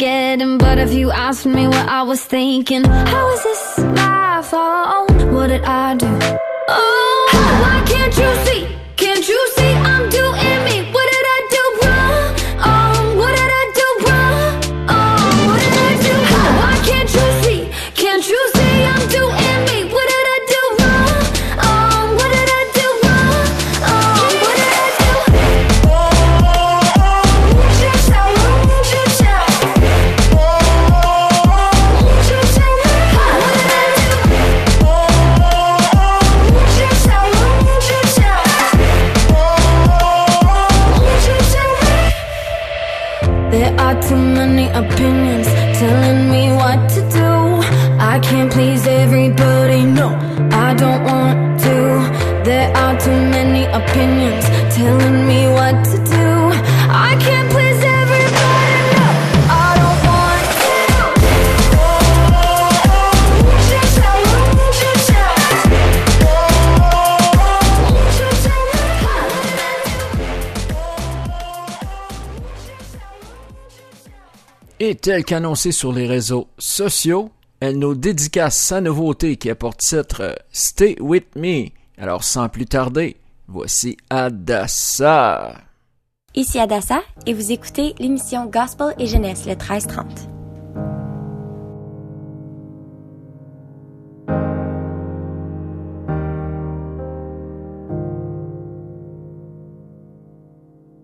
forgetting. 0.00 0.56
But 0.56 0.78
if 0.78 0.92
you 0.94 1.10
asked 1.10 1.46
me 1.46 1.66
what 1.66 1.88
I 1.88 2.02
was 2.02 2.24
thinking, 2.24 2.84
how 2.84 3.32
is 3.34 3.42
this 3.42 3.78
my 3.78 4.40
fault? 4.42 5.10
What 5.32 5.48
did 5.48 5.62
I 5.64 5.94
do? 5.94 6.06
Oh, 6.68 7.28
why 7.62 7.82
can't 7.86 8.16
you 8.16 8.30
see? 8.46 8.76
Can't 8.96 9.28
you 9.28 9.48
see 9.56 9.72
I'm 9.90 10.08
doing 10.08 10.39
Et 75.20 75.22
tel 75.22 75.36
qu'annoncé 75.36 75.70
sur 75.70 75.92
les 75.92 76.06
réseaux 76.06 76.48
sociaux, 76.56 77.28
elle 77.60 77.78
nous 77.78 77.94
dédicace 77.94 78.56
sa 78.56 78.80
nouveauté 78.80 79.36
qui 79.36 79.50
a 79.50 79.54
pour 79.54 79.76
titre 79.76 80.22
euh, 80.22 80.34
Stay 80.50 80.96
With 80.98 81.36
Me. 81.36 81.66
Alors 81.98 82.24
sans 82.24 82.48
plus 82.48 82.64
tarder, 82.64 83.18
voici 83.46 83.98
Adassa. 84.08 85.58
Ici 86.34 86.58
Adassa 86.58 87.02
et 87.26 87.34
vous 87.34 87.52
écoutez 87.52 87.94
l'émission 87.98 88.46
Gospel 88.46 88.94
et 88.98 89.06
Jeunesse 89.06 89.44
le 89.44 89.56
1330. 89.56 90.26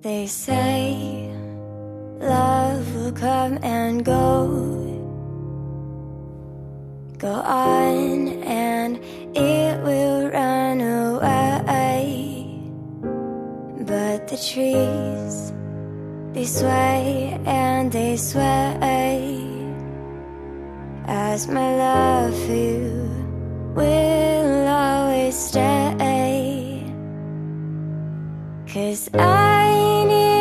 They 0.00 0.26
say 0.26 0.75
come 3.16 3.58
and 3.62 4.04
go. 4.04 4.46
Go 7.18 7.32
on 7.32 8.28
and 8.44 9.00
it 9.34 9.82
will 9.82 10.28
run 10.28 10.80
away. 10.80 12.46
But 13.86 14.28
the 14.28 14.36
trees, 14.36 15.52
they 16.34 16.44
sway 16.44 17.40
and 17.46 17.90
they 17.90 18.16
sway. 18.16 19.42
As 21.06 21.48
my 21.48 21.76
love 21.76 22.34
for 22.44 22.52
you 22.52 23.08
will 23.74 24.68
always 24.68 25.36
stay. 25.36 26.82
Cause 28.66 29.08
I 29.14 30.04
need 30.04 30.35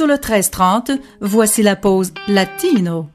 sur 0.00 0.06
le 0.06 0.14
1330, 0.14 0.92
voici 1.20 1.62
la 1.62 1.76
pause 1.76 2.14
latino. 2.26 3.10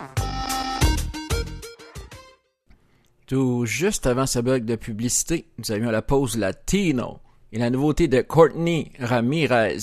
Tout 3.26 3.66
juste 3.66 4.06
avant 4.06 4.26
ce 4.26 4.38
bloc 4.38 4.64
de 4.64 4.76
publicité, 4.76 5.48
nous 5.58 5.72
avions 5.72 5.90
la 5.90 6.02
pause 6.02 6.38
latino 6.38 7.18
et 7.52 7.58
la 7.58 7.70
nouveauté 7.70 8.06
de 8.06 8.22
Courtney 8.22 8.92
Ramirez, 9.00 9.78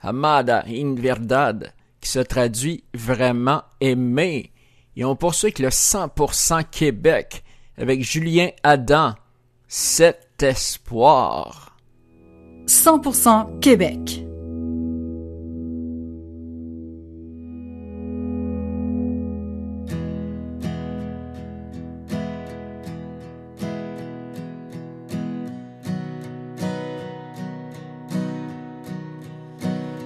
Amada 0.00 0.64
Inverdad, 0.66 1.72
qui 2.00 2.10
se 2.10 2.18
traduit 2.18 2.82
vraiment 2.92 3.62
aimé. 3.80 4.50
Et 4.96 5.04
on 5.04 5.14
poursuit 5.14 5.46
avec 5.46 5.60
le 5.60 5.68
100% 5.68 6.64
Québec 6.70 7.44
avec 7.78 8.02
Julien 8.02 8.48
Adam, 8.62 9.14
Cet 9.68 10.31
espoir. 10.42 11.76
100% 12.66 13.60
Québec. 13.60 14.24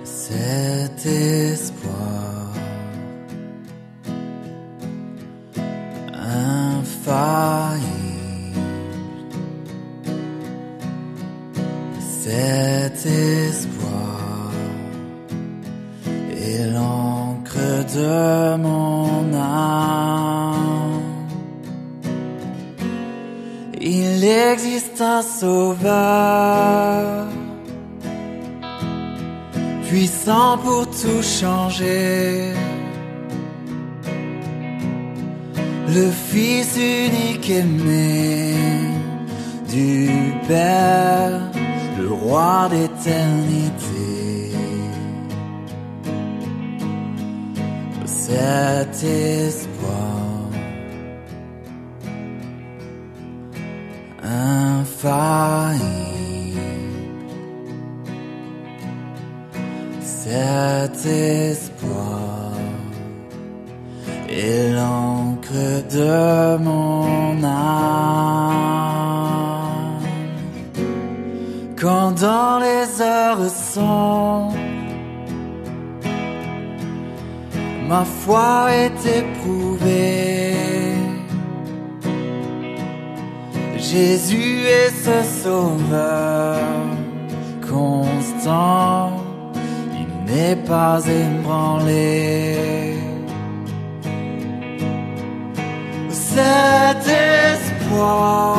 Cet 0.05 1.07
espoir 1.07 1.86
Cet 48.29 49.05
espoir 49.05 50.51
infaillible. 54.21 55.79
Cet 60.01 61.07
espoir 61.07 62.51
est 64.29 64.73
l'encre 64.73 65.87
de 65.95 66.57
mon 66.57 67.45
âme. 67.45 67.61
Quand 71.81 72.11
dans 72.11 72.59
les 72.59 73.01
heures 73.01 73.49
sombres, 73.49 74.56
ma 77.89 78.05
foi 78.05 78.69
est 78.85 79.01
éprouvée. 79.21 80.55
Jésus 83.79 84.65
est 84.81 84.93
ce 85.07 85.19
sauveur 85.43 86.59
constant 87.71 89.13
n'est 90.27 90.57
pas 90.57 91.01
ébranlé. 91.07 92.99
Cet 96.11 97.07
espoir 97.07 98.59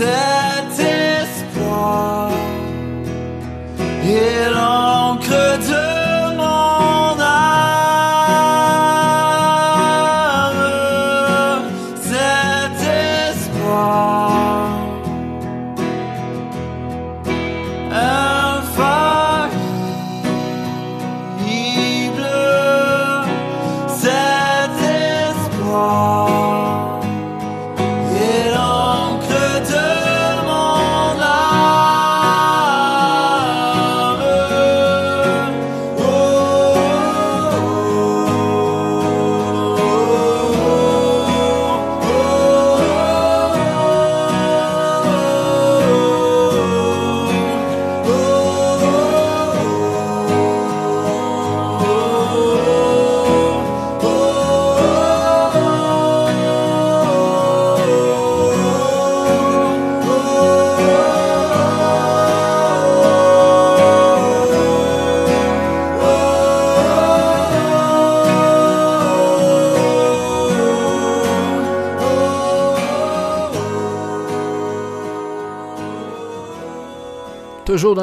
cet 0.00 0.78
espoir 0.80 2.30
est 4.02 4.48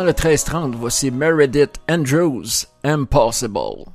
le 0.08 0.14
1330, 0.14 0.74
voici 0.74 1.12
Meredith 1.12 1.82
Andrews, 1.90 2.66
Impossible. 2.82 3.87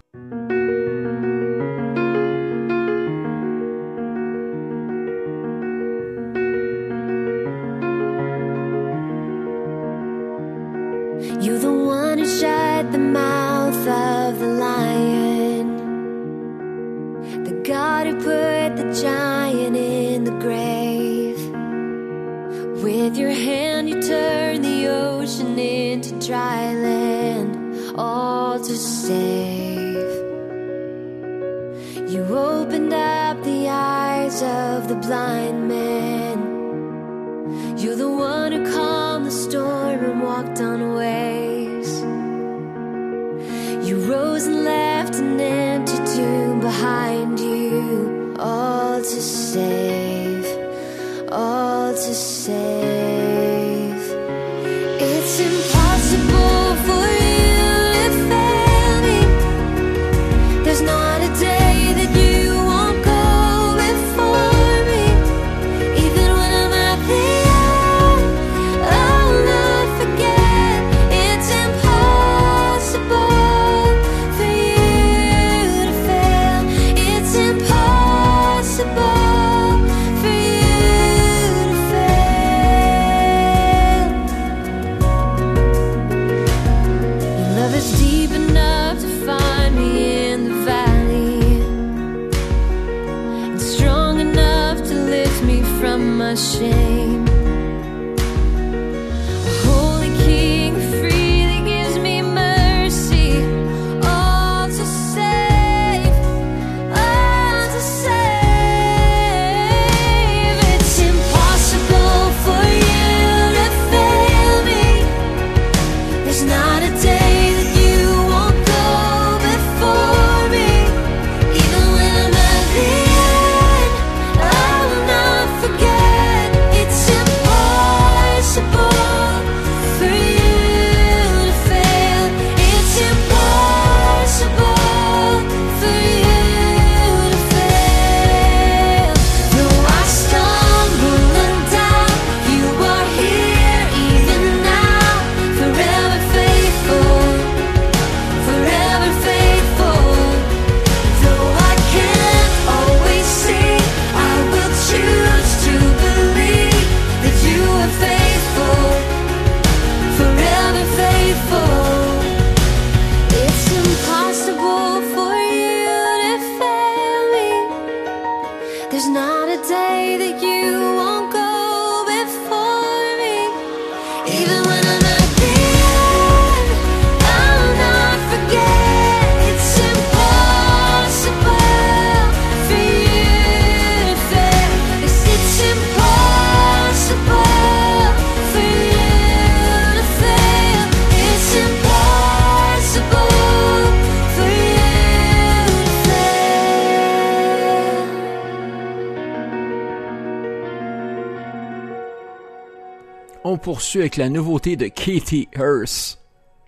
poursuit 203.63 204.01
avec 204.01 204.17
la 204.17 204.29
nouveauté 204.29 204.77
de 204.77 204.89
Katie 204.89 205.49
Hearst. 205.57 206.19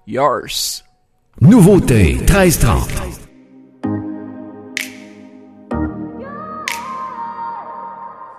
Yours. 0.06 0.84
Nouveauté 1.40 2.14
1330. 2.14 2.88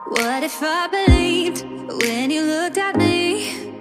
What 0.07 0.43
if 0.43 0.61
I 0.61 0.87
believed 0.87 1.65
when 2.01 2.31
you 2.31 2.43
looked 2.43 2.77
at 2.77 2.95
me? 2.95 3.73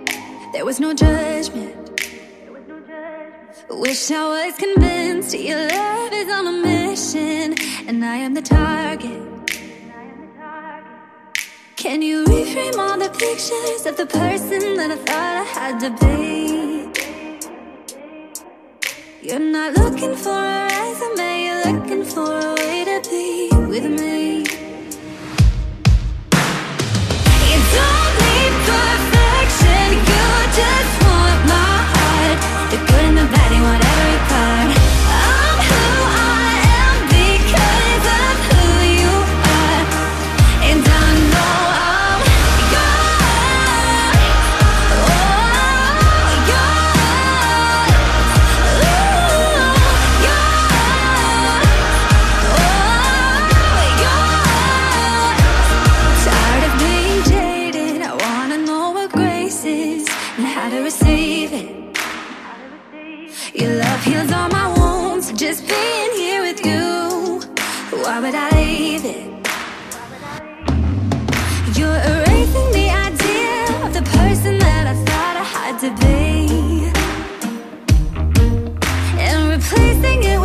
There 0.53 0.65
was 0.65 0.81
no 0.81 0.93
judgment. 0.93 1.97
There 2.43 2.53
was 2.53 2.67
no 2.67 2.81
judgment. 2.81 3.81
Wish 3.81 4.11
I 4.11 4.49
was 4.49 4.57
convinced 4.57 5.39
your 5.39 5.69
love 5.69 6.13
is 6.13 6.33
on 6.33 6.47
a 6.49 6.53
mission, 6.53 7.55
and 7.87 8.05
I 8.05 8.17
am 8.17 8.35
the 8.35 8.43
target. 8.43 9.34
Can 11.85 12.01
you 12.01 12.25
reframe 12.25 12.79
all 12.79 12.97
the 12.99 13.11
pictures 13.11 13.85
of 13.85 13.99
the 13.99 14.07
person 14.07 14.75
that 14.79 14.91
I 14.91 14.97
thought 14.97 15.37
I 15.37 15.45
had 15.57 15.79
to 15.81 15.91
be? 16.01 16.89
You're 19.21 19.39
not 19.39 19.77
looking 19.77 20.17
for 20.17 20.31
a 20.31 20.65
resume, 20.65 21.45
you're 21.45 21.63
looking 21.71 22.03
for 22.03 22.25
a 22.25 22.55
way 22.55 22.85
to 22.87 23.03
be 23.11 23.51
with 23.69 23.85
me. 24.01 24.47
You 27.51 27.59
don't 27.77 28.13
need 28.25 28.55
perfection, 28.73 29.87
you 30.09 30.27
just 30.61 30.93
want 31.05 31.41
my 31.53 31.75
heart. 31.93 32.39
The 32.71 32.79
good 32.89 33.05
and 33.11 33.19
the 33.19 33.27
bad, 33.31 33.53
you 33.55 33.63
want 33.63 33.84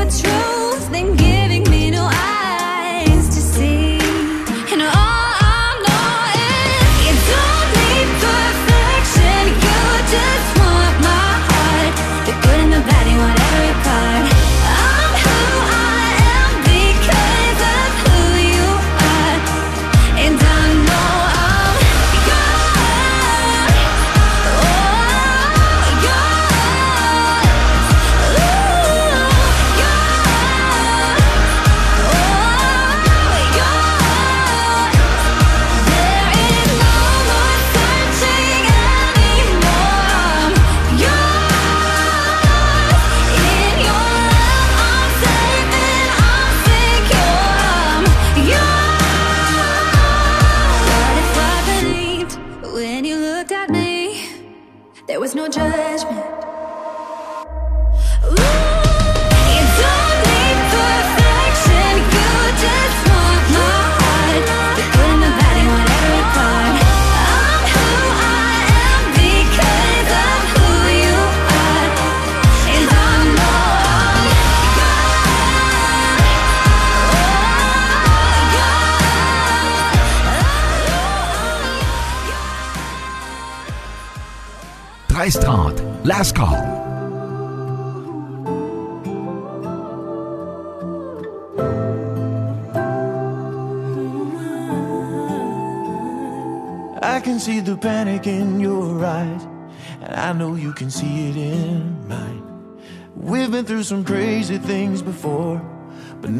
true. 0.09 0.58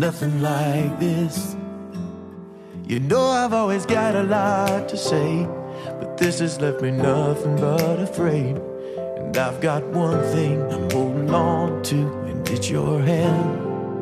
Nothing 0.10 0.42
like 0.42 1.00
this. 1.00 1.56
You 2.88 3.00
know 3.00 3.22
I've 3.22 3.54
always 3.54 3.86
got 3.86 4.16
a 4.16 4.24
lot 4.24 4.90
to 4.90 4.98
say, 4.98 5.48
but 6.00 6.18
this 6.18 6.40
has 6.40 6.60
left 6.60 6.82
me 6.82 6.90
nothing 6.90 7.56
but 7.58 8.00
afraid. 8.00 8.56
And 9.20 9.38
I've 9.38 9.62
got 9.62 9.84
one 10.06 10.24
thing 10.34 10.64
I'm 10.74 10.90
holding 10.90 11.30
on 11.30 11.84
to, 11.84 11.98
and 12.30 12.50
it's 12.50 12.72
your 12.72 13.00
hand. 13.00 14.02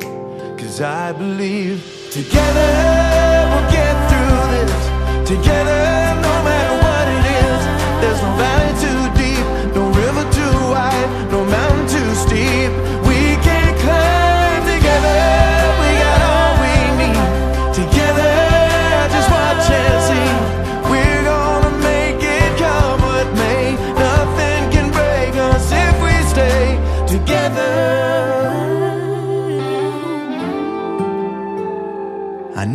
Cause 0.58 0.80
I 0.80 1.12
believe 1.12 1.78
together 2.10 2.70
we'll 3.50 3.70
get 3.78 3.94
through 4.08 4.40
this. 4.54 5.28
Together, 5.28 5.80
no 6.26 6.34
matter 6.48 6.76
what 6.86 7.06
it 7.16 7.24
is, 7.44 7.60
there's 8.00 8.22
no 8.22 8.47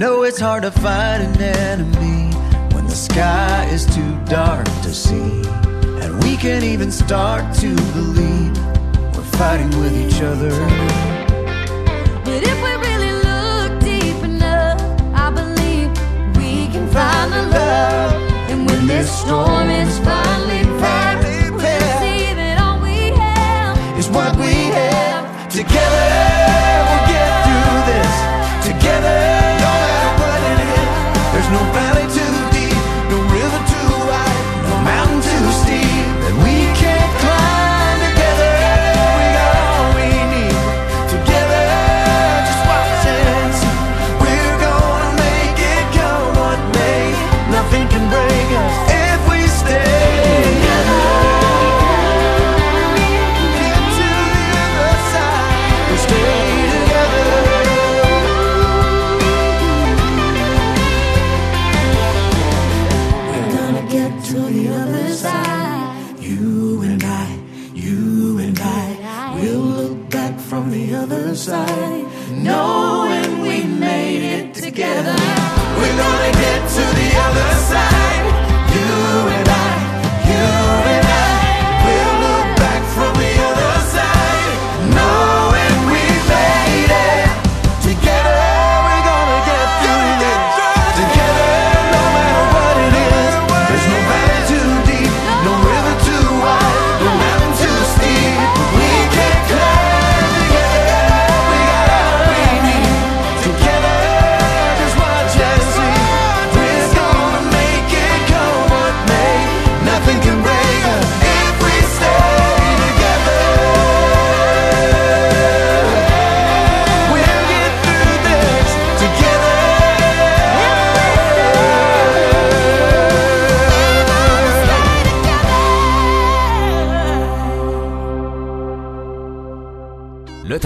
know 0.03 0.23
it's 0.23 0.39
hard 0.41 0.63
to 0.63 0.69
fight 0.69 1.21
an 1.21 1.41
enemy 1.41 2.29
when 2.75 2.85
the 2.85 2.99
sky 3.09 3.63
is 3.71 3.85
too 3.85 4.13
dark 4.25 4.65
to 4.85 4.93
see. 4.93 5.31
And 6.03 6.21
we 6.25 6.35
can 6.35 6.61
even 6.61 6.91
start 6.91 7.55
to 7.63 7.73
believe 7.93 8.53
we're 9.15 9.31
fighting 9.39 9.69
with 9.79 9.95
each 9.95 10.21
other. 10.21 10.51
But 12.25 12.41
if 12.51 12.57
we 12.65 12.71
really 12.87 13.13
look 13.29 13.71
deep 13.79 14.19
enough, 14.25 14.81
I 15.25 15.29
believe 15.39 15.87
we 16.35 16.67
can 16.73 16.85
find 16.97 17.31
the 17.31 17.43
love. 17.57 18.11
And 18.51 18.69
when 18.69 18.85
this 18.85 19.09
storm 19.21 19.69
is 19.69 19.99
finally 19.99 20.63
past, 20.81 21.25
we'll 21.49 21.91
see 22.03 22.25
that 22.39 22.57
all 22.61 22.81
we 22.81 22.99
have 23.23 23.97
is 23.97 24.09
what 24.09 24.35
we 24.35 24.53
have. 24.79 25.49
Together 25.49 26.42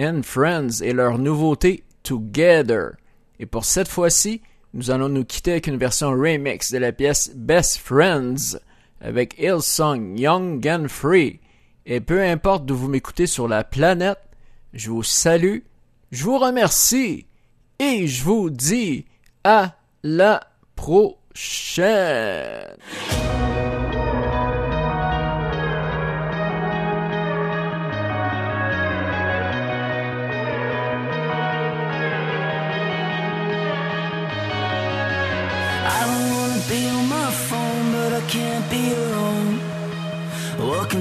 and 0.00 0.22
Friends 0.22 0.82
et 0.82 0.92
leur 0.92 1.18
nouveauté 1.18 1.84
Together. 2.02 2.92
Et 3.38 3.46
pour 3.46 3.64
cette 3.64 3.88
fois-ci, 3.88 4.42
nous 4.74 4.90
allons 4.90 5.08
nous 5.08 5.24
quitter 5.24 5.52
avec 5.52 5.66
une 5.66 5.76
version 5.76 6.10
remix 6.10 6.72
de 6.72 6.78
la 6.78 6.92
pièce 6.92 7.32
Best 7.34 7.78
Friends 7.78 8.58
avec 9.00 9.38
Hillsong 9.38 10.18
Young 10.18 10.66
and 10.66 10.86
Free. 10.88 11.40
Et 11.86 12.00
peu 12.00 12.22
importe 12.22 12.66
d'où 12.66 12.76
vous 12.76 12.88
m'écoutez 12.88 13.26
sur 13.26 13.46
la 13.48 13.62
planète, 13.64 14.18
je 14.72 14.90
vous 14.90 15.02
salue, 15.02 15.58
je 16.10 16.24
vous 16.24 16.38
remercie 16.38 17.26
et 17.78 18.06
je 18.06 18.24
vous 18.24 18.50
dis 18.50 19.04
à 19.44 19.76
la 20.02 20.40
prochaine. 20.74 21.84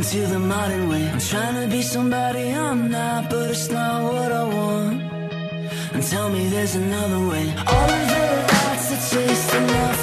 Welcome 0.04 0.22
to 0.22 0.34
the 0.34 0.40
modern 0.40 0.90
way. 0.90 1.10
I'm 1.10 1.20
trying 1.20 1.64
to 1.64 1.74
be 1.74 1.82
somebody 1.82 2.50
I'm 2.50 2.92
not, 2.92 3.30
but 3.30 3.50
it's 3.50 3.70
not 3.70 4.04
what 4.04 4.34
I 4.34 4.44
want. 4.44 5.02
And 5.94 6.04
tell 6.04 6.30
me 6.30 6.50
there's 6.50 6.76
another 6.76 7.26
way. 7.30 7.48
All 7.66 7.90
of 7.90 8.08
the 8.10 8.24
lights 8.52 9.54
are 9.54 9.62
now 9.62 9.94
faded. 9.94 10.03